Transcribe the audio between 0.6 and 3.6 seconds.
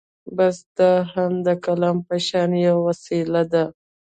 دا هم د قلم په شان يوه وسيله